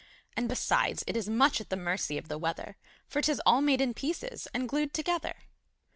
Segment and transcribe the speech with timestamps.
[0.35, 3.81] And, besides, it is much at the mercy of the weather For 'tis all made
[3.81, 5.35] in pieces and glued together!